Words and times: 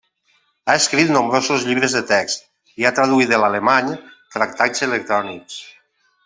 Ha 0.71 0.75
escrit 0.83 1.11
nombrosos 1.15 1.65
llibres 1.67 1.93
de 1.97 2.01
text 2.13 2.49
i 2.83 2.87
ha 2.87 2.93
traduït 3.01 3.31
de 3.35 3.41
l'alemany 3.43 3.93
tractats 4.37 4.87
electrònics. 4.91 5.61